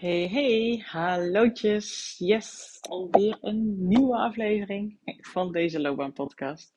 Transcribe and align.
Hey, 0.00 0.28
hey, 0.28 0.82
hallootjes. 0.86 2.14
Yes, 2.18 2.78
alweer 2.80 3.38
een 3.40 3.88
nieuwe 3.88 4.16
aflevering 4.16 4.98
van 5.20 5.52
deze 5.52 5.80
loopbaanpodcast. 5.80 6.74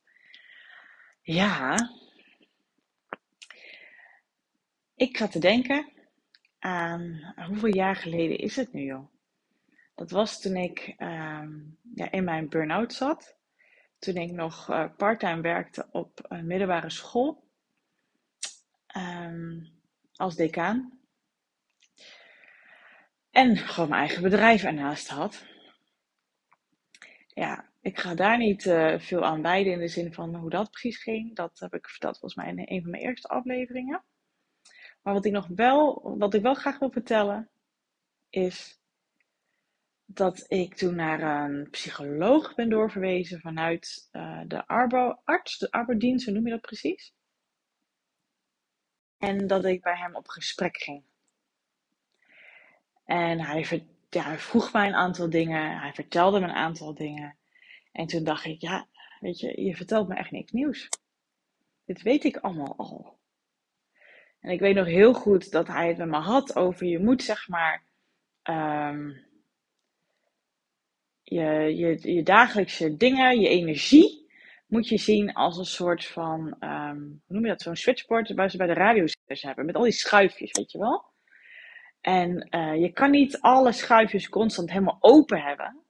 Ja, 1.21 1.89
ik 4.95 5.17
ga 5.17 5.27
te 5.27 5.39
denken 5.39 5.91
aan 6.59 7.33
hoeveel 7.47 7.75
jaar 7.75 7.95
geleden 7.95 8.37
is 8.37 8.55
het 8.55 8.73
nu 8.73 8.81
joh? 8.81 9.07
Dat 9.95 10.11
was 10.11 10.41
toen 10.41 10.55
ik 10.55 10.93
ehm, 10.97 11.49
ja, 11.95 12.11
in 12.11 12.23
mijn 12.23 12.49
burn-out 12.49 12.93
zat. 12.93 13.37
Toen 13.99 14.15
ik 14.15 14.31
nog 14.31 14.69
uh, 14.69 14.85
parttime 14.97 15.41
werkte 15.41 15.87
op 15.91 16.25
een 16.27 16.47
middelbare 16.47 16.89
school 16.89 17.43
um, 18.97 19.69
als 20.13 20.35
decaan. 20.35 21.02
En 23.33 23.57
gewoon 23.57 23.89
mijn 23.89 24.01
eigen 24.01 24.23
bedrijf 24.23 24.63
ernaast 24.63 25.07
had. 25.07 25.45
Ja, 27.27 27.69
ik 27.81 27.99
ga 27.99 28.15
daar 28.15 28.37
niet 28.37 28.65
uh, 28.65 28.99
veel 28.99 29.23
aan 29.25 29.41
wijden 29.41 29.73
in 29.73 29.79
de 29.79 29.87
zin 29.87 30.13
van 30.13 30.35
hoe 30.35 30.49
dat 30.49 30.71
precies 30.71 31.03
ging. 31.03 31.35
Dat 31.35 31.59
heb 31.59 31.73
ik 31.73 31.89
verteld 31.89 32.19
volgens 32.19 32.43
mij 32.43 32.53
in 32.53 32.75
een 32.75 32.81
van 32.81 32.91
mijn 32.91 33.03
eerste 33.03 33.27
afleveringen. 33.27 34.03
Maar 35.01 35.13
wat 35.13 35.25
ik 35.25 35.31
nog 35.31 35.47
wel, 35.47 36.15
wat 36.17 36.33
ik 36.33 36.41
wel 36.41 36.53
graag 36.53 36.79
wil 36.79 36.91
vertellen, 36.91 37.49
is 38.29 38.81
dat 40.05 40.45
ik 40.47 40.75
toen 40.75 40.95
naar 40.95 41.45
een 41.45 41.69
psycholoog 41.69 42.55
ben 42.55 42.69
doorverwezen 42.69 43.39
vanuit 43.39 44.09
uh, 44.11 44.41
de 44.47 44.67
arbo-arts, 44.67 45.57
de 45.57 45.71
arbodienst, 45.71 46.25
hoe 46.25 46.33
noem 46.33 46.45
je 46.45 46.51
dat 46.51 46.61
precies? 46.61 47.13
En 49.17 49.47
dat 49.47 49.65
ik 49.65 49.81
bij 49.81 49.97
hem 49.97 50.15
op 50.15 50.27
gesprek 50.27 50.77
ging. 50.77 51.03
En 53.05 53.39
hij, 53.39 53.83
vroeg 54.37 54.73
mij 54.73 54.87
een 54.87 54.95
aantal 54.95 55.29
dingen, 55.29 55.79
hij 55.79 55.93
vertelde 55.93 56.39
me 56.39 56.45
een 56.45 56.53
aantal 56.53 56.93
dingen. 56.93 57.37
En 57.91 58.07
toen 58.07 58.23
dacht 58.23 58.45
ik, 58.45 58.61
ja, 58.61 58.87
weet 59.19 59.39
je, 59.39 59.61
je 59.61 59.75
vertelt 59.75 60.07
me 60.07 60.15
echt 60.15 60.31
niks 60.31 60.51
nieuws. 60.51 60.89
Dit 61.85 62.01
weet 62.01 62.23
ik 62.23 62.37
allemaal 62.37 62.75
al. 62.77 63.17
En 64.39 64.51
ik 64.51 64.59
weet 64.59 64.75
nog 64.75 64.85
heel 64.85 65.13
goed 65.13 65.51
dat 65.51 65.67
hij 65.67 65.87
het 65.87 65.97
met 65.97 66.07
me 66.07 66.17
had 66.17 66.55
over 66.55 66.85
je 66.85 66.99
moet 66.99 67.23
zeg 67.23 67.47
maar 67.47 67.83
um, 68.43 69.25
je, 71.23 71.43
je, 71.75 72.13
je 72.13 72.23
dagelijkse 72.23 72.97
dingen, 72.97 73.39
je 73.39 73.47
energie, 73.47 74.31
moet 74.67 74.87
je 74.87 74.97
zien 74.97 75.33
als 75.33 75.57
een 75.57 75.65
soort 75.65 76.05
van, 76.05 76.55
um, 76.59 77.21
hoe 77.25 77.35
noem 77.35 77.43
je 77.43 77.49
dat, 77.49 77.61
zo'n 77.61 77.75
switchboard 77.75 78.33
waar 78.33 78.49
ze 78.49 78.57
bij 78.57 78.67
de 78.67 78.73
radiozenders 78.73 79.41
hebben, 79.41 79.65
met 79.65 79.75
al 79.75 79.83
die 79.83 79.91
schuifjes, 79.91 80.51
weet 80.51 80.71
je 80.71 80.77
wel. 80.77 81.12
En 82.03 82.47
uh, 82.49 82.81
je 82.81 82.91
kan 82.91 83.11
niet 83.11 83.41
alle 83.41 83.71
schuifjes 83.71 84.29
constant 84.29 84.69
helemaal 84.71 84.97
open 84.99 85.41
hebben. 85.41 85.81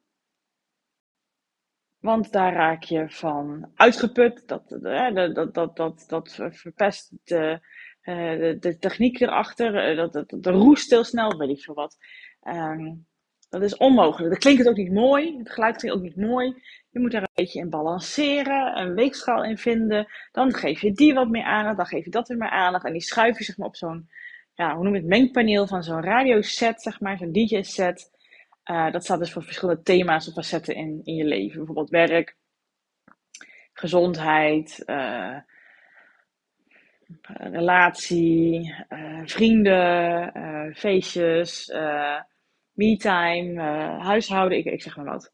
Want 1.99 2.31
daar 2.31 2.53
raak 2.53 2.83
je 2.83 3.09
van 3.09 3.71
uitgeput. 3.75 4.47
Dat, 4.47 4.77
uh, 4.81 5.13
dat, 5.13 5.53
dat, 5.53 5.75
dat, 5.75 6.03
dat, 6.07 6.33
verpest 6.51 7.11
de, 7.23 7.59
uh, 8.03 8.39
de, 8.39 8.57
de, 8.59 8.77
techniek 8.77 9.19
erachter. 9.19 9.95
dat, 9.95 10.13
dat, 10.13 10.43
de 10.43 10.51
roest 10.51 10.89
heel 10.89 11.03
snel, 11.03 11.37
weet 11.37 11.49
ik 11.49 11.63
veel 11.63 11.73
wat. 11.73 11.97
Um, 12.43 13.05
dat 13.49 13.61
is 13.61 13.77
onmogelijk. 13.77 14.33
Dat 14.33 14.41
klinkt 14.41 14.67
ook 14.67 14.75
niet 14.75 14.91
mooi. 14.91 15.37
Het 15.37 15.51
geluid 15.51 15.77
klinkt 15.77 15.97
ook 15.97 16.03
niet 16.03 16.15
mooi. 16.15 16.61
Je 16.89 16.99
moet 16.99 17.11
daar 17.11 17.21
een 17.21 17.27
beetje 17.33 17.59
in 17.59 17.69
balanceren, 17.69 18.77
een 18.77 18.93
weegschaal 18.93 19.43
in 19.43 19.57
vinden. 19.57 20.07
Dan 20.31 20.53
geef 20.53 20.81
je 20.81 20.91
die 20.91 21.13
wat 21.13 21.29
meer 21.29 21.43
aandacht, 21.43 21.77
dan 21.77 21.85
geef 21.85 22.05
je 22.05 22.11
dat 22.11 22.27
weer 22.27 22.37
meer 22.37 22.49
aandacht. 22.49 22.85
En 22.85 22.91
die 22.91 23.01
schuif 23.01 23.37
je 23.37 23.43
zeg 23.43 23.57
maar, 23.57 23.67
op 23.67 23.75
zo'n 23.75 24.09
ja, 24.55 24.75
hoe 24.75 24.83
noem 24.83 24.93
je 24.93 24.99
het, 24.99 25.09
mengpaneel 25.09 25.67
van 25.67 25.83
zo'n 25.83 26.03
radioset, 26.03 26.81
zeg 26.81 26.99
maar, 26.99 27.17
zo'n 27.17 27.31
DJ-set. 27.31 28.11
Uh, 28.71 28.91
dat 28.91 29.03
staat 29.03 29.19
dus 29.19 29.31
voor 29.31 29.43
verschillende 29.43 29.81
thema's 29.81 30.27
of 30.27 30.33
facetten 30.33 30.75
in, 30.75 31.01
in 31.03 31.15
je 31.15 31.23
leven. 31.23 31.57
Bijvoorbeeld 31.57 31.89
werk, 31.89 32.35
gezondheid, 33.73 34.83
uh, 34.85 35.37
relatie, 37.27 38.75
uh, 38.89 39.21
vrienden, 39.25 40.31
feestjes, 40.75 41.67
me-time, 42.71 43.61
huishouden, 44.01 44.57
ik, 44.57 44.65
ik 44.65 44.81
zeg 44.81 44.95
maar 44.95 45.05
wat. 45.05 45.31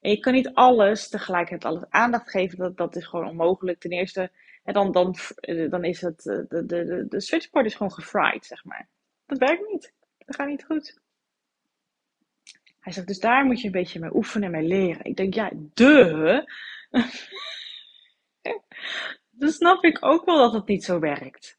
En 0.00 0.10
je 0.10 0.18
kan 0.18 0.32
niet 0.32 0.54
alles 0.54 1.08
tegelijkertijd 1.08 1.64
alles 1.64 1.90
aandacht 1.90 2.30
geven, 2.30 2.58
dat, 2.58 2.76
dat 2.76 2.96
is 2.96 3.06
gewoon 3.06 3.28
onmogelijk. 3.28 3.80
Ten 3.80 3.90
eerste 3.90 4.30
en 4.66 4.72
dan, 4.72 4.92
dan, 4.92 5.14
eh, 5.36 5.70
dan 5.70 5.84
is 5.84 6.00
het, 6.00 6.26
eh, 6.26 6.38
de, 6.48 6.66
de, 6.66 7.06
de, 7.08 7.20
switchboard 7.20 7.66
is 7.66 7.74
gewoon 7.74 7.92
gefried, 7.92 8.46
zeg 8.46 8.64
maar. 8.64 8.88
Dat 9.26 9.38
werkt 9.38 9.68
niet. 9.68 9.92
Dat 10.18 10.36
gaat 10.36 10.48
niet 10.48 10.64
goed. 10.64 11.00
Hij 12.80 12.92
zegt, 12.92 13.06
dus 13.06 13.18
daar 13.18 13.44
moet 13.44 13.60
je 13.60 13.66
een 13.66 13.72
beetje 13.72 14.00
mee 14.00 14.14
oefenen 14.14 14.54
en 14.54 14.60
mee 14.60 14.68
leren. 14.68 15.04
Ik 15.04 15.16
denk, 15.16 15.34
ja, 15.34 15.50
de. 15.74 16.44
dan 19.30 19.50
snap 19.50 19.84
ik 19.84 20.04
ook 20.04 20.24
wel 20.24 20.38
dat 20.38 20.52
het 20.52 20.66
niet 20.66 20.84
zo 20.84 20.98
werkt. 20.98 21.58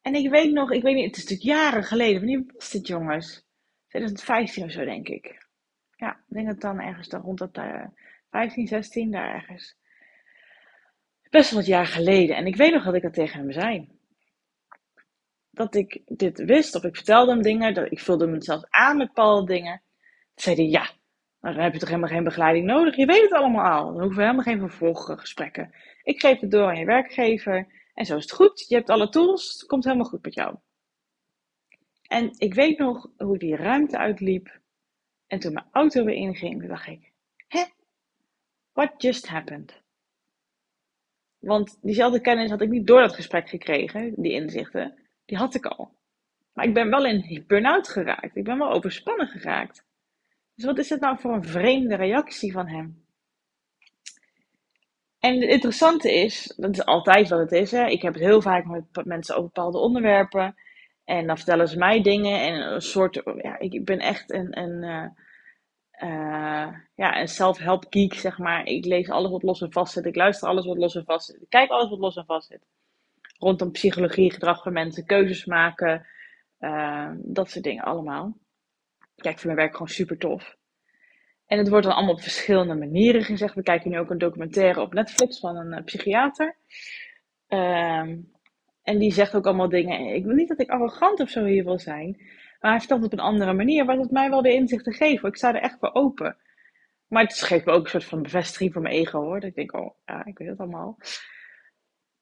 En 0.00 0.14
ik 0.14 0.30
weet 0.30 0.52
nog, 0.52 0.70
ik 0.70 0.82
weet 0.82 0.94
niet, 0.94 1.06
het 1.06 1.16
is 1.16 1.22
natuurlijk 1.22 1.58
jaren 1.58 1.84
geleden. 1.84 2.18
Wanneer 2.18 2.44
was 2.54 2.70
dit, 2.70 2.86
jongens? 2.86 3.46
2015 3.88 4.64
of 4.64 4.70
zo, 4.70 4.84
denk 4.84 5.08
ik. 5.08 5.46
Ja, 5.96 6.12
ik 6.28 6.34
denk 6.34 6.46
dat 6.46 6.60
dan 6.60 6.80
ergens 6.80 7.08
dan 7.08 7.20
rond 7.20 7.38
dat 7.38 7.56
uh, 7.56 7.86
15, 8.30 8.66
16, 8.66 9.10
daar 9.10 9.34
ergens 9.34 9.76
best 11.32 11.50
wel 11.50 11.58
wat 11.58 11.68
jaar 11.68 11.86
geleden. 11.86 12.36
En 12.36 12.46
ik 12.46 12.56
weet 12.56 12.72
nog 12.72 12.84
dat 12.84 12.94
ik 12.94 13.02
dat 13.02 13.14
tegen 13.14 13.40
hem 13.40 13.52
zei. 13.52 13.88
Dat 15.50 15.74
ik 15.74 16.02
dit 16.06 16.44
wist, 16.44 16.74
of 16.74 16.84
ik 16.84 16.96
vertelde 16.96 17.32
hem 17.32 17.42
dingen, 17.42 17.74
dat 17.74 17.90
ik 17.90 18.00
vulde 18.00 18.26
hem 18.26 18.42
zelfs 18.42 18.66
aan 18.70 18.96
met 18.96 19.06
bepaalde 19.06 19.52
dingen. 19.52 19.82
Toen 20.34 20.44
zei 20.44 20.56
hij, 20.56 20.66
ja, 20.66 20.90
dan 21.40 21.54
heb 21.54 21.72
je 21.72 21.78
toch 21.78 21.88
helemaal 21.88 22.10
geen 22.10 22.24
begeleiding 22.24 22.66
nodig. 22.66 22.96
Je 22.96 23.06
weet 23.06 23.22
het 23.22 23.32
allemaal 23.32 23.70
al. 23.70 23.84
Dan 23.84 24.00
hoeven 24.00 24.16
we 24.16 24.22
helemaal 24.22 24.44
geen 24.44 24.58
vervolggesprekken. 24.58 25.74
Ik 26.02 26.20
geef 26.20 26.40
het 26.40 26.50
door 26.50 26.66
aan 26.66 26.78
je 26.78 26.84
werkgever. 26.84 27.66
En 27.94 28.04
zo 28.04 28.16
is 28.16 28.22
het 28.22 28.32
goed. 28.32 28.64
Je 28.68 28.74
hebt 28.74 28.90
alle 28.90 29.08
tools. 29.08 29.52
Het 29.52 29.66
komt 29.66 29.84
helemaal 29.84 30.08
goed 30.08 30.24
met 30.24 30.34
jou. 30.34 30.56
En 32.02 32.30
ik 32.38 32.54
weet 32.54 32.78
nog 32.78 33.10
hoe 33.16 33.38
die 33.38 33.56
ruimte 33.56 33.98
uitliep. 33.98 34.60
En 35.26 35.38
toen 35.38 35.52
mijn 35.52 35.68
auto 35.72 36.04
weer 36.04 36.14
inging, 36.14 36.68
dacht 36.68 36.86
ik, 36.86 37.12
hè? 37.48 37.64
What 38.72 39.02
just 39.02 39.28
happened? 39.28 39.81
Want 41.42 41.78
diezelfde 41.80 42.20
kennis 42.20 42.50
had 42.50 42.60
ik 42.60 42.68
niet 42.68 42.86
door 42.86 43.00
dat 43.00 43.14
gesprek 43.14 43.48
gekregen, 43.48 44.14
die 44.16 44.32
inzichten. 44.32 44.94
Die 45.24 45.36
had 45.36 45.54
ik 45.54 45.66
al. 45.66 45.94
Maar 46.52 46.64
ik 46.64 46.74
ben 46.74 46.90
wel 46.90 47.06
in 47.06 47.44
burn-out 47.46 47.88
geraakt. 47.88 48.36
Ik 48.36 48.44
ben 48.44 48.58
wel 48.58 48.72
overspannen 48.72 49.26
geraakt. 49.26 49.84
Dus 50.54 50.64
wat 50.64 50.78
is 50.78 50.90
het 50.90 51.00
nou 51.00 51.18
voor 51.18 51.32
een 51.32 51.44
vreemde 51.44 51.94
reactie 51.94 52.52
van 52.52 52.68
hem? 52.68 53.04
En 55.18 55.40
het 55.40 55.50
interessante 55.50 56.12
is, 56.12 56.54
dat 56.56 56.70
is 56.70 56.84
altijd 56.84 57.28
wat 57.28 57.38
het 57.38 57.52
is. 57.52 57.70
Hè? 57.70 57.86
Ik 57.86 58.02
heb 58.02 58.14
het 58.14 58.22
heel 58.22 58.42
vaak 58.42 58.66
met 58.66 59.04
mensen 59.04 59.34
over 59.34 59.50
bepaalde 59.52 59.78
onderwerpen. 59.78 60.54
En 61.04 61.26
dan 61.26 61.36
vertellen 61.36 61.68
ze 61.68 61.78
mij 61.78 62.02
dingen. 62.02 62.40
En 62.40 62.72
een 62.72 62.80
soort, 62.80 63.22
ja, 63.42 63.58
ik 63.58 63.84
ben 63.84 63.98
echt 63.98 64.32
een, 64.32 64.58
een, 64.58 64.82
eh, 64.82 65.21
uh, 66.00 66.68
ja, 66.94 67.20
een 67.20 67.28
self-help 67.28 67.86
geek, 67.90 68.14
zeg 68.14 68.38
maar. 68.38 68.66
Ik 68.66 68.84
lees 68.84 69.10
alles 69.10 69.30
wat 69.30 69.42
los 69.42 69.60
en 69.60 69.72
vast 69.72 69.92
zit. 69.92 70.06
Ik 70.06 70.16
luister 70.16 70.48
alles 70.48 70.66
wat 70.66 70.76
los 70.76 70.94
en 70.94 71.04
vast 71.04 71.26
zit. 71.26 71.42
Ik 71.42 71.48
kijk 71.48 71.70
alles 71.70 71.90
wat 71.90 71.98
los 71.98 72.16
en 72.16 72.24
vast 72.24 72.48
zit. 72.48 72.66
Rondom 73.38 73.70
psychologie, 73.70 74.32
gedrag 74.32 74.62
van 74.62 74.72
mensen, 74.72 75.06
keuzes 75.06 75.44
maken. 75.44 76.06
Uh, 76.60 77.10
dat 77.16 77.50
soort 77.50 77.64
dingen 77.64 77.84
allemaal. 77.84 78.36
Kijk, 79.16 79.38
voor 79.38 79.46
mijn 79.46 79.58
werk 79.58 79.72
gewoon 79.72 79.88
super 79.88 80.18
tof. 80.18 80.56
En 81.46 81.58
het 81.58 81.68
wordt 81.68 81.86
dan 81.86 81.94
allemaal 81.94 82.14
op 82.14 82.20
verschillende 82.20 82.74
manieren 82.74 83.22
gezegd. 83.22 83.54
We 83.54 83.62
kijken 83.62 83.90
nu 83.90 83.98
ook 83.98 84.10
een 84.10 84.18
documentaire 84.18 84.80
op 84.80 84.92
Netflix 84.92 85.38
van 85.38 85.56
een 85.56 85.72
uh, 85.72 85.84
psychiater. 85.84 86.56
Uh, 87.48 87.98
en 88.82 88.98
die 88.98 89.12
zegt 89.12 89.34
ook 89.34 89.46
allemaal 89.46 89.68
dingen. 89.68 90.14
Ik 90.14 90.24
wil 90.24 90.34
niet 90.34 90.48
dat 90.48 90.60
ik 90.60 90.70
arrogant 90.70 91.20
of 91.20 91.28
zo 91.28 91.44
hier 91.44 91.64
wil 91.64 91.78
zijn. 91.78 92.20
Maar 92.62 92.70
hij 92.70 92.80
vertelt 92.80 93.02
het 93.02 93.12
op 93.12 93.18
een 93.18 93.24
andere 93.24 93.52
manier, 93.52 93.84
wat 93.84 93.98
het 93.98 94.10
mij 94.10 94.30
wel 94.30 94.42
weer 94.42 94.52
inzichten 94.52 94.92
geeft. 94.92 95.24
Ik 95.24 95.36
sta 95.36 95.54
er 95.54 95.60
echt 95.60 95.78
voor 95.78 95.94
open. 95.94 96.36
Maar 97.06 97.22
het 97.22 97.42
geeft 97.42 97.64
me 97.64 97.72
ook 97.72 97.84
een 97.84 97.90
soort 97.90 98.04
van 98.04 98.22
bevestiging 98.22 98.72
voor 98.72 98.82
mijn 98.82 98.94
ego 98.94 99.20
hoor. 99.20 99.40
Dat 99.40 99.48
ik 99.48 99.54
denk, 99.54 99.74
oh 99.74 99.94
ja, 100.06 100.24
ik 100.24 100.38
weet 100.38 100.48
het 100.48 100.58
allemaal. 100.58 100.98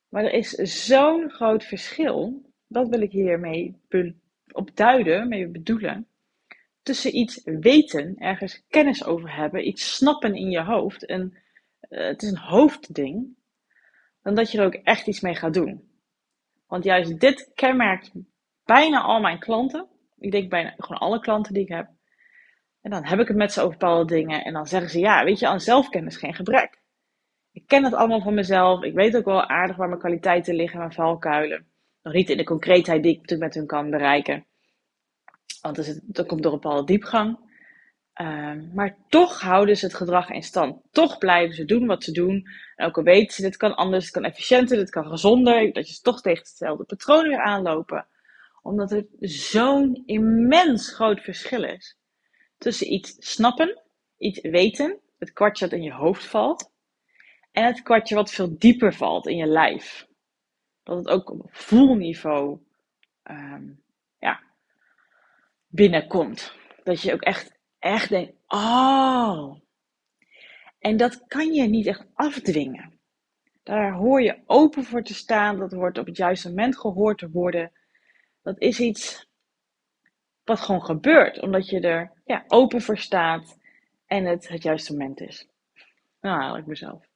Maar 0.08 0.25
er 0.25 0.32
is 0.32 0.50
zo'n 0.87 1.31
groot 1.31 1.64
verschil. 1.64 2.52
Dat 2.66 2.88
wil 2.88 3.00
ik 3.00 3.12
hiermee 3.12 3.76
op 4.52 4.76
duiden, 4.76 5.28
mee 5.28 5.48
bedoelen. 5.48 6.06
Tussen 6.82 7.16
iets 7.16 7.40
weten, 7.44 8.14
ergens 8.19 8.64
kennis 8.69 9.04
over 9.04 9.37
hebben, 9.37 9.66
iets 9.66 9.94
snappen 9.94 10.34
in 10.34 10.50
je 10.50 10.62
hoofd. 10.62 11.06
En 11.06 11.37
uh, 11.88 11.98
het 12.06 12.22
is 12.22 12.31
een 12.31 12.38
hoofdding. 12.38 13.37
Dan 14.22 14.34
dat 14.34 14.52
je 14.52 14.58
er 14.58 14.64
ook 14.64 14.75
echt 14.75 15.06
iets 15.06 15.20
mee 15.20 15.34
gaat 15.34 15.54
doen. 15.54 15.90
Want 16.66 16.84
juist 16.84 17.20
dit 17.20 17.50
kenmerkt 17.54 18.12
bijna 18.64 19.00
al 19.00 19.20
mijn 19.20 19.38
klanten. 19.38 19.88
Ik 20.20 20.31
denk 20.31 20.50
bijna 20.50 20.75
gewoon 20.76 21.00
alle 21.00 21.20
klanten 21.20 21.55
die 21.55 21.62
ik 21.62 21.69
heb. 21.69 21.88
En 22.81 22.90
dan 22.90 23.05
heb 23.05 23.19
ik 23.19 23.28
het 23.28 23.37
met 23.37 23.52
ze 23.52 23.61
over 23.61 23.78
bepaalde 23.78 24.14
dingen. 24.14 24.44
En 24.44 24.52
dan 24.52 24.67
zeggen 24.67 24.90
ze, 24.90 24.99
ja, 24.99 25.25
weet 25.25 25.38
je, 25.38 25.46
aan 25.46 25.61
zelfkennis 25.61 26.17
geen 26.17 26.34
gebrek. 26.34 26.78
Ik 27.52 27.67
ken 27.67 27.84
het 27.84 27.94
allemaal 27.94 28.20
van 28.20 28.34
mezelf. 28.34 28.82
Ik 28.82 28.94
weet 28.94 29.17
ook 29.17 29.25
wel 29.25 29.49
aardig 29.49 29.76
waar 29.76 29.88
mijn 29.88 30.00
kwaliteiten 30.00 30.55
liggen 30.55 30.75
en 30.75 30.84
mijn 30.84 30.94
valkuilen. 30.94 31.67
Nog 32.02 32.12
niet 32.12 32.31
in 32.31 32.37
de 32.37 32.44
concreetheid 32.44 33.02
die 33.02 33.12
ik 33.12 33.20
natuurlijk 33.20 33.49
met 33.49 33.55
hun 33.55 33.67
kan 33.67 33.90
bereiken. 33.90 34.46
Want 35.61 36.00
dat 36.14 36.26
komt 36.26 36.43
door 36.43 36.52
een 36.52 36.61
bepaalde 36.61 36.87
diepgang. 36.87 37.38
Ehm, 38.12 38.75
maar 38.75 38.96
toch 39.08 39.40
houden 39.40 39.76
ze 39.76 39.84
het 39.84 39.94
gedrag 39.94 40.31
in 40.31 40.43
stand. 40.43 40.82
Toch 40.90 41.19
blijven 41.19 41.55
ze 41.55 41.64
doen 41.64 41.87
wat 41.87 42.05
ze 42.05 42.12
doen. 42.12 42.46
En 42.76 42.87
ook 42.87 42.96
al 42.96 43.02
weten 43.02 43.34
ze, 43.34 43.43
dit 43.43 43.56
kan 43.56 43.75
anders, 43.75 44.05
het 44.05 44.12
kan 44.12 44.25
efficiënter, 44.25 44.76
dit 44.76 44.90
kan 44.90 45.06
gezonder. 45.06 45.73
Dat 45.73 45.88
je 45.88 46.00
toch 46.02 46.20
tegen 46.20 46.38
hetzelfde 46.38 46.84
patroon 46.84 47.28
weer 47.28 47.43
aanlopen. 47.43 48.06
Omdat 48.62 48.93
er 48.93 49.07
zo'n 49.21 50.03
immens 50.07 50.95
groot 50.95 51.21
verschil 51.21 51.65
is. 51.65 51.99
Tussen 52.59 52.93
iets 52.93 53.17
snappen, 53.19 53.83
iets 54.19 54.41
weten, 54.41 55.01
het 55.19 55.33
kwartje 55.33 55.69
dat 55.69 55.79
in 55.79 55.85
je 55.85 55.93
hoofd 55.93 56.25
valt. 56.25 56.71
En 57.53 57.65
het 57.65 57.83
kwartje 57.83 58.15
wat 58.15 58.31
veel 58.31 58.59
dieper 58.59 58.95
valt 58.95 59.27
in 59.27 59.37
je 59.37 59.47
lijf. 59.47 60.09
Dat 60.83 60.97
het 60.97 61.09
ook 61.09 61.31
op 61.31 61.47
voelniveau 61.51 62.59
um, 63.31 63.83
ja, 64.19 64.41
binnenkomt. 65.67 66.55
Dat 66.85 67.03
je 67.03 67.12
ook 67.12 67.23
echt 67.23 67.59
echt 67.81 68.09
denk, 68.09 68.31
oh. 68.49 69.55
En 70.79 70.97
dat 70.97 71.27
kan 71.27 71.53
je 71.53 71.69
niet 71.69 71.87
echt 71.87 72.07
afdwingen. 72.15 72.99
Daar 73.62 73.93
hoor 73.93 74.23
je 74.23 74.43
open 74.47 74.85
voor 74.85 75.03
te 75.03 75.15
staan. 75.15 75.59
Dat 75.59 75.73
hoort 75.73 75.99
op 75.99 76.07
het 76.07 76.17
juiste 76.17 76.49
moment 76.49 76.79
gehoord 76.79 77.19
te 77.19 77.31
worden. 77.31 77.73
Dat 78.42 78.58
is 78.58 78.81
iets 78.81 79.28
wat 80.44 80.60
gewoon 80.60 80.84
gebeurt, 80.84 81.40
omdat 81.40 81.69
je 81.69 81.81
er 81.81 82.12
ja, 82.25 82.44
open 82.48 82.82
voor 82.82 82.98
staat 82.98 83.58
en 84.06 84.25
het 84.25 84.48
het 84.48 84.62
juiste 84.62 84.92
moment 84.92 85.20
is. 85.20 85.48
Nou, 86.20 86.40
haal 86.40 86.56
ik 86.56 86.66
mezelf. 86.66 87.08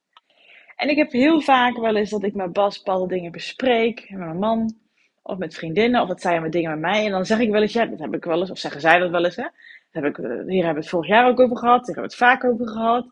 En 0.75 0.89
ik 0.89 0.97
heb 0.97 1.11
heel 1.11 1.41
vaak 1.41 1.77
wel 1.77 1.95
eens 1.95 2.09
dat 2.09 2.23
ik 2.23 2.33
met 2.33 2.53
Bas 2.53 2.77
bepaalde 2.77 3.13
dingen 3.13 3.31
bespreek, 3.31 4.09
met 4.09 4.19
mijn 4.19 4.39
man, 4.39 4.77
of 5.21 5.37
met 5.37 5.55
vriendinnen, 5.55 6.01
of 6.01 6.07
dat 6.07 6.21
zij 6.21 6.41
met 6.41 6.51
dingen 6.51 6.71
met 6.71 6.79
mij. 6.79 7.05
En 7.05 7.11
dan 7.11 7.25
zeg 7.25 7.39
ik 7.39 7.49
wel 7.49 7.61
eens, 7.61 7.73
ja, 7.73 7.85
dat 7.85 7.99
heb 7.99 8.13
ik 8.13 8.23
wel 8.23 8.39
eens, 8.39 8.51
of 8.51 8.57
zeggen 8.57 8.81
zij 8.81 8.99
dat 8.99 9.11
wel 9.11 9.25
eens, 9.25 9.35
hè 9.35 9.47
heb 9.95 10.05
ik, 10.05 10.17
eh, 10.17 10.25
hier 10.25 10.63
hebben 10.63 10.73
we 10.73 10.79
het 10.79 10.89
vorig 10.89 11.07
jaar 11.07 11.27
ook 11.27 11.39
over 11.39 11.57
gehad. 11.57 11.85
Hier 11.85 11.95
hebben 11.95 12.17
we 12.17 12.25
het 12.25 12.31
vaak 12.31 12.43
over 12.43 12.67
gehad. 12.67 13.07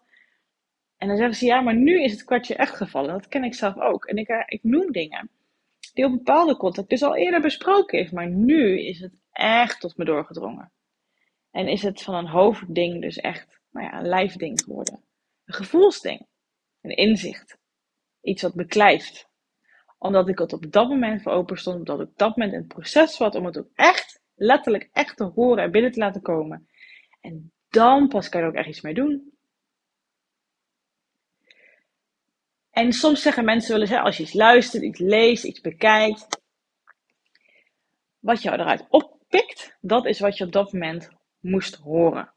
En 0.98 1.08
dan 1.08 1.18
zeggen 1.18 1.36
ze, 1.36 1.46
ja, 1.46 1.62
maar 1.62 1.76
nu 1.76 2.04
is 2.04 2.12
het 2.12 2.24
kwartje 2.24 2.56
echt 2.56 2.76
gevallen. 2.76 3.12
Dat 3.12 3.28
ken 3.28 3.44
ik 3.44 3.54
zelf 3.54 3.80
ook. 3.80 4.06
En 4.06 4.18
ik, 4.18 4.28
eh, 4.28 4.44
ik 4.46 4.64
noem 4.64 4.92
dingen 4.92 5.30
die 5.94 6.06
op 6.06 6.12
bepaalde 6.12 6.58
contact 6.58 6.90
dus 6.90 7.04
al 7.04 7.16
eerder 7.16 7.42
besproken 7.42 8.00
is. 8.00 8.12
Maar 8.12 8.30
nu 8.30 8.80
is 8.80 9.00
het 9.00 9.14
echt 9.32 9.80
tot 9.80 9.98
me 9.98 10.06
doorgedrongen. 10.06 10.72
En 11.52 11.68
is 11.68 11.84
het 11.84 12.02
van 12.02 12.16
een 12.16 12.28
hoofdding 12.28 13.02
dus 13.02 13.18
echt 13.18 13.62
nou 13.72 13.86
ja, 13.86 14.00
een 14.00 14.08
lijfding 14.08 14.62
geworden. 14.62 15.04
Een 15.46 15.54
gevoelsding. 15.54 16.28
Een 16.82 16.96
inzicht. 16.96 17.58
Iets 18.22 18.42
wat 18.42 18.54
beklijft. 18.54 19.30
Omdat 19.98 20.30
ik 20.30 20.40
het 20.40 20.54
op 20.54 20.72
dat 20.72 20.90
moment 20.90 21.22
voor 21.22 21.32
open 21.32 21.58
stond. 21.58 21.78
Omdat 21.78 22.00
ik 22.00 22.08
op 22.08 22.18
dat 22.18 22.36
moment 22.38 22.54
in 22.54 22.60
het 22.60 22.68
proces 22.68 23.18
was 23.18 23.36
om 23.36 23.46
het 23.46 23.58
ook 23.58 23.70
echt, 23.74 24.22
letterlijk 24.36 24.90
echt 24.92 25.18
te 25.18 25.24
horen 25.24 25.64
en 25.64 25.72
binnen 25.72 25.92
te 25.92 26.00
laten 26.00 26.22
komen. 26.22 26.68
En 27.22 27.54
dan 27.70 28.08
pas 28.08 28.30
kan 28.30 28.40
je 28.40 28.46
er 28.46 28.52
ook 28.52 28.58
echt 28.58 28.68
iets 28.68 28.82
mee 28.82 28.94
doen. 28.94 29.33
En 32.74 32.94
soms 32.94 33.22
zeggen 33.22 33.46
mensen 33.46 33.72
wel 33.72 33.82
eens, 33.82 33.92
als 33.92 34.18
je 34.18 34.24
iets 34.24 34.34
luistert, 34.34 34.84
iets 34.84 35.00
leest, 35.00 35.44
iets 35.44 35.62
bekijkt, 35.62 36.42
wat 38.20 38.42
jou 38.42 38.60
eruit 38.60 38.86
oppikt, 38.90 39.78
dat 39.82 40.06
is 40.06 40.20
wat 40.20 40.38
je 40.38 40.46
op 40.46 40.52
dat 40.52 40.74
moment 40.74 41.10
moest 41.40 41.76
horen. 41.76 42.32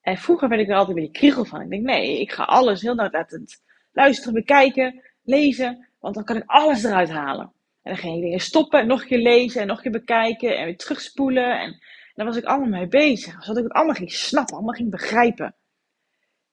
En 0.00 0.16
vroeger 0.16 0.48
werd 0.48 0.60
ik 0.60 0.68
er 0.68 0.76
altijd 0.76 0.96
beetje 0.96 1.18
kriegel 1.18 1.44
van. 1.44 1.60
Ik 1.60 1.70
denk, 1.70 1.82
nee, 1.82 2.20
ik 2.20 2.32
ga 2.32 2.42
alles 2.42 2.82
heel 2.82 2.94
nauwlettend 2.94 3.62
luisteren, 3.92 4.34
bekijken, 4.34 5.02
lezen, 5.22 5.88
want 6.00 6.14
dan 6.14 6.24
kan 6.24 6.36
ik 6.36 6.42
alles 6.46 6.84
eruit 6.84 7.10
halen. 7.10 7.52
En 7.82 7.92
dan 7.92 7.96
ging 7.96 8.14
je 8.14 8.20
dingen 8.20 8.40
stoppen, 8.40 8.86
nog 8.86 9.00
een 9.00 9.06
keer 9.06 9.18
lezen 9.18 9.60
en 9.60 9.66
nog 9.66 9.76
een 9.76 9.82
keer 9.82 10.00
bekijken 10.00 10.58
en 10.58 10.64
weer 10.64 10.76
terugspoelen. 10.76 11.60
En 11.60 11.82
daar 12.14 12.26
was 12.26 12.36
ik 12.36 12.44
allemaal 12.44 12.68
mee 12.68 12.88
bezig. 12.88 13.32
Zodat 13.32 13.56
ik 13.56 13.62
het 13.62 13.72
allemaal 13.72 13.94
ging 13.94 14.12
snappen, 14.12 14.54
allemaal 14.54 14.74
ging 14.74 14.90
begrijpen. 14.90 15.54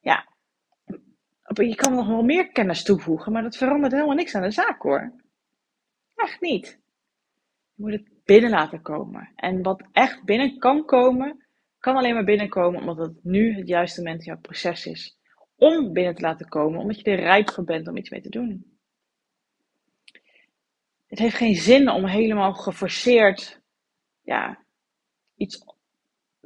Ja, 0.00 0.28
je 1.58 1.74
kan 1.74 1.94
nog 1.94 2.06
wel 2.06 2.22
meer 2.22 2.48
kennis 2.48 2.82
toevoegen, 2.82 3.32
maar 3.32 3.42
dat 3.42 3.56
verandert 3.56 3.92
helemaal 3.92 4.14
niks 4.14 4.34
aan 4.34 4.42
de 4.42 4.50
zaak 4.50 4.82
hoor. 4.82 5.12
Echt 6.14 6.40
niet. 6.40 6.78
Je 7.74 7.82
moet 7.82 7.92
het 7.92 8.08
binnen 8.24 8.50
laten 8.50 8.82
komen. 8.82 9.32
En 9.36 9.62
wat 9.62 9.82
echt 9.92 10.24
binnen 10.24 10.58
kan 10.58 10.84
komen, 10.84 11.44
kan 11.78 11.96
alleen 11.96 12.14
maar 12.14 12.24
binnenkomen 12.24 12.80
omdat 12.80 12.98
het 12.98 13.24
nu 13.24 13.54
het 13.54 13.68
juiste 13.68 14.02
moment 14.02 14.20
in 14.20 14.26
jouw 14.26 14.40
proces 14.40 14.86
is. 14.86 15.18
Om 15.56 15.92
binnen 15.92 16.14
te 16.14 16.22
laten 16.22 16.48
komen, 16.48 16.80
omdat 16.80 17.00
je 17.00 17.10
er 17.10 17.20
rijp 17.20 17.50
voor 17.50 17.64
bent 17.64 17.88
om 17.88 17.96
iets 17.96 18.10
mee 18.10 18.20
te 18.20 18.28
doen. 18.28 18.78
Het 21.06 21.18
heeft 21.18 21.36
geen 21.36 21.54
zin 21.54 21.90
om 21.90 22.04
helemaal 22.04 22.54
geforceerd 22.54 23.60
ja, 24.22 24.58
iets 25.36 25.64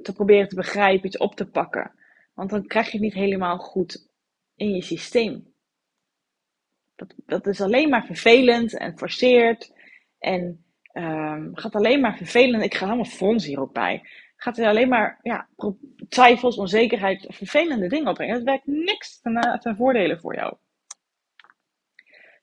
te 0.03 0.13
proberen 0.13 0.49
te 0.49 0.55
begrijpen, 0.55 1.07
iets 1.07 1.17
op 1.17 1.35
te 1.35 1.47
pakken. 1.47 1.93
Want 2.35 2.51
dan 2.51 2.67
krijg 2.67 2.87
je 2.87 2.93
het 2.93 3.01
niet 3.01 3.15
helemaal 3.15 3.59
goed 3.59 4.09
in 4.57 4.75
je 4.75 4.83
systeem. 4.83 5.53
Dat, 6.95 7.15
dat 7.27 7.47
is 7.47 7.61
alleen 7.61 7.89
maar 7.89 8.05
vervelend 8.05 8.79
en 8.79 8.99
forceert. 8.99 9.73
En 10.19 10.65
um, 10.93 11.51
gaat 11.57 11.75
alleen 11.75 12.01
maar 12.01 12.17
vervelend. 12.17 12.63
Ik 12.63 12.75
ga 12.75 12.85
helemaal 12.85 13.05
frons 13.05 13.47
hier 13.47 13.69
bij. 13.73 14.09
Gaat 14.37 14.59
er 14.59 14.69
alleen 14.69 14.89
maar 14.89 15.19
ja, 15.23 15.49
twijfels, 16.09 16.57
onzekerheid, 16.57 17.27
vervelende 17.29 17.89
dingen 17.89 18.09
opbrengen. 18.09 18.35
Het 18.35 18.45
werkt 18.45 18.67
niks 18.67 19.21
ten, 19.21 19.59
ten 19.61 19.77
voordele 19.77 20.19
voor 20.19 20.35
jou. 20.35 20.57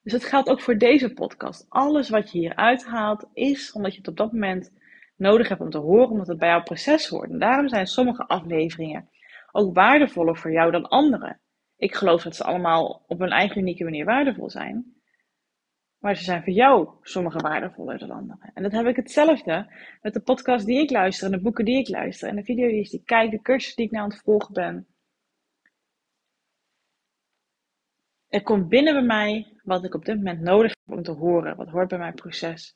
Dus 0.04 0.14
het 0.14 0.26
geldt 0.26 0.50
ook 0.50 0.62
voor 0.62 0.78
deze 0.78 1.14
podcast. 1.14 1.66
Alles 1.70 2.10
wat 2.10 2.32
je 2.32 2.38
hier 2.38 2.56
uithaalt 2.56 3.26
is 3.34 3.72
omdat 3.72 3.92
je 3.92 3.98
het 3.98 4.08
op 4.08 4.18
dat 4.18 4.32
moment 4.32 4.72
nodig 5.16 5.48
hebt 5.48 5.62
om 5.62 5.70
te 5.70 5.78
horen, 5.78 6.10
omdat 6.10 6.28
het 6.28 6.38
bij 6.38 6.50
jouw 6.50 6.64
proces 6.64 7.08
hoort. 7.08 7.30
En 7.30 7.40
daarom 7.40 7.68
zijn 7.68 7.88
sommige 7.88 8.28
afleveringen 8.28 9.10
ook 9.52 9.74
waardevoller 9.76 10.38
voor 10.38 10.52
jou 10.52 10.72
dan 10.72 10.88
andere. 10.88 11.40
Ik 11.82 11.96
geloof 11.96 12.24
dat 12.24 12.36
ze 12.36 12.44
allemaal 12.44 13.04
op 13.08 13.20
hun 13.20 13.30
eigen 13.30 13.62
unieke 13.62 13.84
manier 13.84 14.06
waardevol 14.06 14.50
zijn. 14.50 14.94
Maar 15.98 16.16
ze 16.16 16.24
zijn 16.24 16.44
voor 16.44 16.54
jou 16.54 16.90
sommige 17.02 17.40
waardevoller 17.40 17.98
dan 17.98 18.12
andere. 18.12 18.52
En 18.54 18.64
dat 18.64 18.72
heb 18.72 18.86
ik 18.86 18.96
hetzelfde 18.96 19.74
met 20.02 20.14
de 20.14 20.22
podcast 20.22 20.66
die 20.66 20.80
ik 20.80 20.90
luister 20.90 21.26
en 21.26 21.32
de 21.32 21.42
boeken 21.42 21.66
die 21.66 21.78
ik 21.78 21.88
luister 21.88 22.30
en 22.30 22.36
de 22.36 22.44
video's 22.44 22.90
die 22.90 23.00
ik 23.00 23.06
kijk, 23.06 23.32
de 23.32 23.42
cursus 23.42 23.76
die 23.76 23.86
ik 23.86 23.92
nou 23.92 24.04
aan 24.04 24.10
het 24.10 24.22
volgen 24.22 24.54
ben. 24.54 24.88
Er 28.28 28.44
komt 28.44 28.70
binnen 28.70 28.94
bij 28.94 29.06
mij 29.06 29.60
wat 29.64 29.84
ik 29.84 29.94
op 29.94 30.06
dit 30.06 30.16
moment 30.16 30.42
nodig 30.42 30.74
heb 30.84 30.98
om 30.98 31.04
te 31.04 31.12
horen. 31.12 31.56
Wat 31.56 31.70
hoort 31.70 31.88
bij 31.88 31.98
mijn 31.98 32.14
proces. 32.14 32.76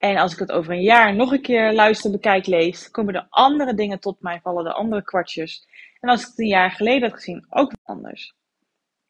En 0.00 0.16
als 0.16 0.32
ik 0.32 0.38
het 0.38 0.52
over 0.52 0.72
een 0.72 0.82
jaar 0.82 1.14
nog 1.14 1.32
een 1.32 1.42
keer 1.42 1.72
luister, 1.72 2.10
bekijk, 2.10 2.46
lees, 2.46 2.90
komen 2.90 3.14
er 3.14 3.26
andere 3.30 3.74
dingen 3.74 4.00
tot 4.00 4.20
mij, 4.20 4.40
vallen 4.42 4.66
er 4.66 4.72
andere 4.72 5.02
kwartjes. 5.02 5.66
En 6.00 6.08
als 6.08 6.20
ik 6.20 6.26
het 6.26 6.38
een 6.38 6.46
jaar 6.46 6.70
geleden 6.70 7.08
had 7.08 7.18
gezien, 7.18 7.46
ook 7.48 7.72
anders. 7.82 8.34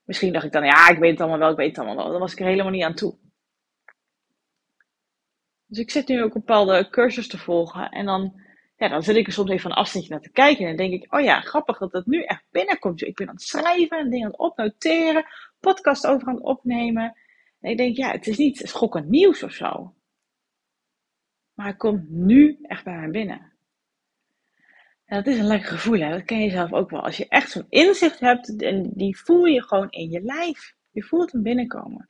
Misschien 0.05 0.33
dacht 0.33 0.45
ik 0.45 0.53
dan, 0.53 0.65
ja, 0.65 0.89
ik 0.89 0.99
weet 0.99 1.11
het 1.11 1.21
allemaal 1.21 1.39
wel, 1.39 1.51
ik 1.51 1.57
weet 1.57 1.69
het 1.69 1.79
allemaal 1.79 1.97
wel. 1.97 2.11
Dan 2.11 2.21
was 2.21 2.33
ik 2.33 2.41
er 2.41 2.47
helemaal 2.47 2.73
niet 2.73 2.83
aan 2.83 2.95
toe. 2.95 3.19
Dus 5.67 5.79
ik 5.79 5.91
zit 5.91 6.09
nu 6.09 6.23
ook 6.23 6.33
bepaalde 6.33 6.89
cursus 6.91 7.29
te 7.29 7.39
volgen. 7.39 7.91
En 7.91 8.07
dan, 8.07 8.41
ja, 8.77 8.89
dan 8.89 9.03
zit 9.03 9.17
ik 9.17 9.27
er 9.27 9.33
soms 9.33 9.51
even 9.51 9.71
een 9.71 9.77
afstandje 9.77 10.11
naar 10.11 10.21
te 10.21 10.31
kijken. 10.31 10.67
En 10.67 10.77
dan 10.77 10.87
denk 10.89 11.03
ik, 11.03 11.15
oh 11.15 11.21
ja, 11.21 11.41
grappig 11.41 11.79
dat 11.79 11.93
het 11.93 12.07
nu 12.07 12.23
echt 12.23 12.45
binnenkomt. 12.51 13.03
Ik 13.03 13.17
ben 13.17 13.29
aan 13.29 13.35
het 13.35 13.43
schrijven, 13.43 14.11
dingen 14.11 14.25
aan 14.25 14.31
het 14.31 14.41
opnoteren, 14.41 15.27
podcast 15.61 16.07
over 16.07 16.29
aan 16.29 16.35
het 16.35 16.45
opnemen. 16.45 17.17
En 17.61 17.71
ik 17.71 17.77
denk, 17.77 17.97
ja, 17.97 18.11
het 18.11 18.27
is 18.27 18.37
niet 18.37 18.63
schokkend 18.65 19.09
nieuws 19.09 19.43
of 19.43 19.53
zo. 19.53 19.95
Maar 21.61 21.69
het 21.69 21.79
komt 21.79 22.11
nu 22.11 22.59
echt 22.63 22.85
bij 22.85 22.97
mij 22.97 23.11
binnen. 23.11 23.53
En 25.05 25.17
dat 25.17 25.27
is 25.27 25.39
een 25.39 25.47
lekker 25.47 25.69
gevoel, 25.69 25.99
hè? 25.99 26.11
dat 26.11 26.25
ken 26.25 26.41
je 26.41 26.51
zelf 26.51 26.73
ook 26.73 26.91
wel. 26.91 27.01
Als 27.01 27.17
je 27.17 27.29
echt 27.29 27.51
zo'n 27.51 27.67
inzicht 27.69 28.21
hebt, 28.21 28.63
en 28.63 28.91
die 28.95 29.19
voel 29.19 29.45
je 29.45 29.63
gewoon 29.63 29.91
in 29.91 30.11
je 30.11 30.21
lijf. 30.21 30.75
Je 30.91 31.03
voelt 31.03 31.33
hem 31.33 31.43
binnenkomen. 31.43 32.09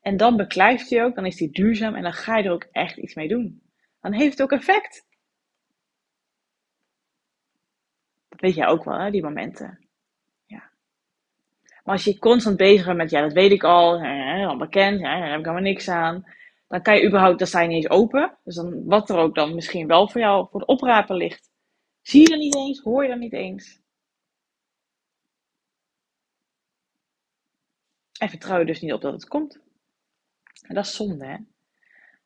En 0.00 0.16
dan 0.16 0.36
beklijft 0.36 0.90
hij 0.90 1.04
ook, 1.04 1.14
dan 1.14 1.26
is 1.26 1.38
hij 1.38 1.48
duurzaam 1.50 1.94
en 1.94 2.02
dan 2.02 2.12
ga 2.12 2.36
je 2.36 2.44
er 2.44 2.50
ook 2.50 2.68
echt 2.72 2.96
iets 2.96 3.14
mee 3.14 3.28
doen. 3.28 3.62
Dan 4.00 4.12
heeft 4.12 4.38
het 4.38 4.42
ook 4.42 4.58
effect. 4.58 5.06
Dat 8.28 8.40
weet 8.40 8.54
jij 8.54 8.66
ook 8.66 8.84
wel, 8.84 8.98
hè, 8.98 9.10
die 9.10 9.22
momenten. 9.22 9.86
Ja. 10.44 10.70
Maar 11.84 11.94
als 11.94 12.04
je 12.04 12.18
constant 12.18 12.56
bezig 12.56 12.86
bent 12.86 12.96
met, 12.98 13.10
ja, 13.10 13.20
dat 13.20 13.32
weet 13.32 13.52
ik 13.52 13.64
al, 13.64 14.00
hè, 14.00 14.46
al 14.46 14.56
bekend, 14.56 15.00
ja, 15.00 15.18
daar 15.18 15.30
heb 15.30 15.38
ik 15.38 15.44
helemaal 15.44 15.70
niks 15.70 15.88
aan 15.88 16.35
dan 16.68 16.82
kan 16.82 16.96
je 16.96 17.06
überhaupt, 17.06 17.38
dan 17.38 17.46
sta 17.46 17.60
je 17.60 17.68
niet 17.68 17.76
eens 17.76 17.90
open. 17.90 18.38
Dus 18.44 18.54
dan, 18.54 18.84
wat 18.84 19.10
er 19.10 19.16
ook 19.16 19.34
dan 19.34 19.54
misschien 19.54 19.86
wel 19.86 20.08
voor 20.08 20.20
jou 20.20 20.48
voor 20.50 20.60
het 20.60 20.68
oprapen 20.68 21.16
ligt, 21.16 21.50
zie 22.02 22.20
je 22.20 22.32
er 22.32 22.38
niet 22.38 22.56
eens, 22.56 22.80
hoor 22.80 23.04
je 23.04 23.10
er 23.10 23.18
niet 23.18 23.32
eens. 23.32 23.80
En 28.18 28.28
vertrouw 28.28 28.58
je 28.58 28.64
dus 28.64 28.80
niet 28.80 28.92
op 28.92 29.00
dat 29.00 29.12
het 29.12 29.28
komt. 29.28 29.60
En 30.62 30.74
dat 30.74 30.84
is 30.84 30.96
zonde, 30.96 31.26
hè? 31.26 31.36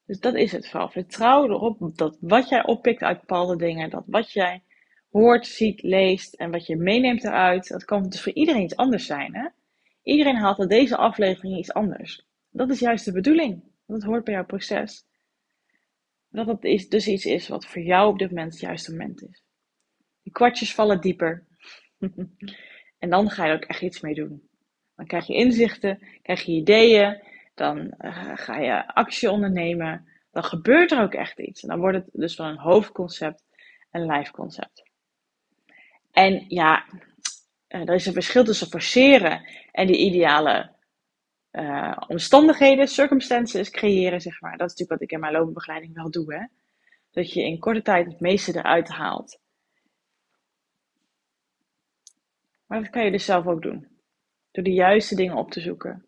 Dus 0.07 0.21
dat 0.21 0.35
is 0.35 0.53
het 0.53 0.69
vooral. 0.69 0.89
Vertrouw 0.89 1.49
erop 1.49 1.97
dat 1.97 2.17
wat 2.21 2.49
jij 2.49 2.67
oppikt 2.67 3.03
uit 3.03 3.21
bepaalde 3.21 3.57
dingen, 3.57 3.91
dat 3.91 4.05
wat 4.07 4.33
jij 4.33 4.63
hoort, 5.11 5.47
ziet, 5.47 5.83
leest 5.83 6.35
en 6.35 6.51
wat 6.51 6.67
je 6.67 6.77
meeneemt 6.77 7.25
eruit, 7.25 7.69
dat 7.69 7.85
kan 7.85 8.09
dus 8.09 8.23
voor 8.23 8.33
iedereen 8.33 8.63
iets 8.63 8.77
anders 8.77 9.07
zijn, 9.07 9.35
hè? 9.35 9.49
Iedereen 10.03 10.37
haalt 10.37 10.59
uit 10.59 10.69
deze 10.69 10.97
aflevering 10.97 11.59
iets 11.59 11.73
anders. 11.73 12.27
Dat 12.51 12.71
is 12.71 12.79
juist 12.79 13.05
de 13.05 13.13
bedoeling. 13.13 13.70
Dat 13.91 14.03
hoort 14.03 14.25
bij 14.25 14.35
jouw 14.35 14.45
proces. 14.45 15.05
Dat 16.29 16.47
het 16.47 16.65
is, 16.65 16.89
dus 16.89 17.07
iets 17.07 17.25
is 17.25 17.49
wat 17.49 17.67
voor 17.67 17.83
jou 17.83 18.09
op 18.09 18.19
dit 18.19 18.29
moment 18.29 18.53
het 18.53 18.61
juiste 18.61 18.91
moment 18.91 19.23
is. 19.23 19.45
Die 20.23 20.33
kwartjes 20.33 20.75
vallen 20.75 21.01
dieper. 21.01 21.47
en 23.03 23.11
dan 23.11 23.31
ga 23.31 23.45
je 23.45 23.51
er 23.51 23.57
ook 23.57 23.65
echt 23.65 23.83
iets 23.83 24.01
mee 24.01 24.15
doen. 24.15 24.49
Dan 24.97 25.07
krijg 25.07 25.27
je 25.27 25.35
inzichten, 25.35 26.07
krijg 26.23 26.43
je 26.43 26.53
ideeën, 26.53 27.23
dan 27.55 27.95
uh, 27.99 28.31
ga 28.35 28.59
je 28.59 28.87
actie 28.87 29.31
ondernemen. 29.31 30.09
Dan 30.31 30.45
gebeurt 30.45 30.93
er 30.93 31.03
ook 31.03 31.15
echt 31.15 31.39
iets. 31.39 31.63
En 31.63 31.69
dan 31.69 31.79
wordt 31.79 31.97
het 31.97 32.09
dus 32.13 32.35
van 32.35 32.47
een 32.47 32.59
hoofdconcept 32.59 33.45
een 33.91 34.07
live 34.07 34.33
concept. 34.33 34.83
En 36.11 36.45
ja, 36.49 36.85
uh, 37.69 37.89
er 37.89 37.95
is 37.95 38.07
een 38.07 38.13
verschil 38.13 38.45
tussen 38.45 38.67
forceren 38.67 39.49
en 39.73 39.87
die 39.87 39.97
ideale 39.97 40.79
uh, 41.53 41.97
omstandigheden, 42.09 42.89
circumstances 42.89 43.71
creëren, 43.71 44.21
zeg 44.21 44.41
maar. 44.41 44.57
Dat 44.57 44.71
is 44.71 44.77
natuurlijk 44.77 44.91
wat 44.91 45.01
ik 45.01 45.13
in 45.13 45.21
mijn 45.21 45.33
loopbegeleiding 45.33 45.95
wel 45.95 46.11
doe, 46.11 46.35
hè. 46.35 46.47
Dat 47.11 47.33
je 47.33 47.43
in 47.43 47.59
korte 47.59 47.83
tijd 47.83 48.07
het 48.07 48.21
meeste 48.21 48.57
eruit 48.57 48.89
haalt. 48.89 49.41
Maar 52.67 52.81
dat 52.81 52.91
kan 52.91 53.05
je 53.05 53.11
dus 53.11 53.25
zelf 53.25 53.47
ook 53.47 53.63
doen. 53.63 53.89
Door 54.51 54.65
de 54.65 54.73
juiste 54.73 55.15
dingen 55.15 55.37
op 55.37 55.51
te 55.51 55.61
zoeken. 55.61 56.05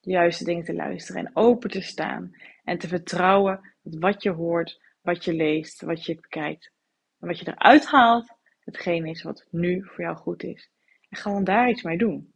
De 0.00 0.10
juiste 0.10 0.44
dingen 0.44 0.64
te 0.64 0.74
luisteren 0.74 1.26
en 1.26 1.36
open 1.36 1.70
te 1.70 1.80
staan. 1.80 2.36
En 2.64 2.78
te 2.78 2.88
vertrouwen 2.88 3.74
dat 3.82 4.00
wat 4.00 4.22
je 4.22 4.30
hoort, 4.30 4.80
wat 5.00 5.24
je 5.24 5.34
leest, 5.34 5.82
wat 5.82 6.04
je 6.04 6.20
kijkt. 6.28 6.72
En 7.20 7.28
wat 7.28 7.38
je 7.38 7.48
eruit 7.48 7.86
haalt, 7.86 8.32
hetgeen 8.64 9.06
is 9.06 9.22
wat 9.22 9.46
nu 9.50 9.84
voor 9.84 10.00
jou 10.04 10.16
goed 10.16 10.42
is. 10.42 10.70
En 11.08 11.20
dan 11.22 11.44
daar 11.44 11.70
iets 11.70 11.82
mee 11.82 11.98
doen. 11.98 12.32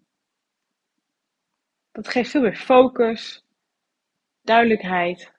Dat 1.97 2.09
geeft 2.09 2.31
veel 2.31 2.41
meer 2.41 2.57
focus, 2.57 3.45
duidelijkheid, 4.43 5.33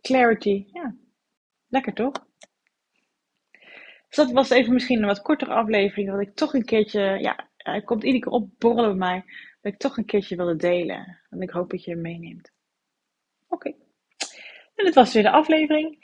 clarity. 0.00 0.64
Ja, 0.72 0.96
lekker 1.68 1.94
toch? 1.94 2.12
Dus 4.08 4.16
dat 4.16 4.30
was 4.30 4.50
even 4.50 4.72
misschien 4.72 4.98
een 4.98 5.06
wat 5.06 5.22
kortere 5.22 5.52
aflevering, 5.52 6.10
dat 6.10 6.20
ik 6.20 6.34
toch 6.34 6.54
een 6.54 6.64
keertje, 6.64 7.00
ja, 7.00 7.48
het 7.56 7.84
komt 7.84 8.04
iedere 8.04 8.22
keer 8.22 8.32
opborrelen 8.32 8.98
bij 8.98 9.08
mij, 9.08 9.24
dat 9.60 9.72
ik 9.72 9.78
toch 9.78 9.96
een 9.96 10.04
keertje 10.04 10.36
wilde 10.36 10.56
delen. 10.56 11.20
En 11.30 11.40
ik 11.40 11.50
hoop 11.50 11.70
dat 11.70 11.84
je 11.84 11.90
hem 11.90 12.00
meeneemt. 12.00 12.52
Oké. 13.48 13.68
En 14.74 14.84
dit 14.84 14.94
was 14.94 15.12
weer 15.12 15.22
de 15.22 15.30
aflevering. 15.30 15.98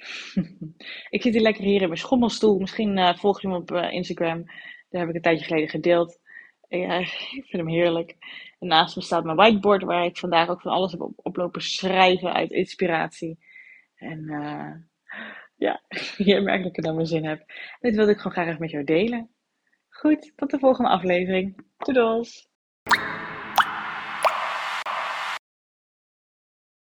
ik 1.11 1.23
zit 1.23 1.33
hier 1.33 1.43
lekker 1.43 1.65
hier 1.65 1.81
in 1.81 1.89
mijn 1.89 2.01
schommelstoel. 2.01 2.59
Misschien 2.59 2.99
uh, 2.99 3.17
volg 3.17 3.41
je 3.41 3.49
me 3.49 3.57
op 3.57 3.71
uh, 3.71 3.93
Instagram. 3.93 4.45
Daar 4.89 5.01
heb 5.01 5.09
ik 5.09 5.15
een 5.15 5.23
tijdje 5.23 5.45
geleden 5.45 5.69
gedeeld. 5.69 6.22
Ja, 6.79 6.99
ik 7.39 7.45
vind 7.49 7.53
hem 7.53 7.69
heerlijk. 7.69 8.17
En 8.59 8.67
naast 8.69 8.97
me 8.97 9.03
staat 9.03 9.25
mijn 9.25 9.37
whiteboard, 9.37 9.83
waar 9.83 10.05
ik 10.05 10.17
vandaag 10.17 10.49
ook 10.49 10.61
van 10.61 10.73
alles 10.73 10.93
heb 10.93 11.01
op, 11.01 11.13
oplopen 11.17 11.63
schrijven 11.63 12.33
uit 12.33 12.51
inspiratie. 12.51 13.39
En 13.95 14.19
uh, 14.19 14.73
ja, 15.57 15.83
je 16.17 16.41
merkt 16.41 16.63
dat 16.63 16.71
ik 16.71 16.77
er 16.77 16.83
dan 16.83 16.95
mijn 16.95 17.07
zin 17.07 17.25
heb. 17.25 17.45
dit 17.81 17.95
wilde 17.95 18.11
ik 18.13 18.17
gewoon 18.17 18.33
graag 18.33 18.59
met 18.59 18.71
jou 18.71 18.85
delen. 18.85 19.31
Goed, 19.89 20.33
tot 20.37 20.51
de 20.51 20.59
volgende 20.59 20.91
aflevering. 20.91 21.65
Doedels! 21.77 22.52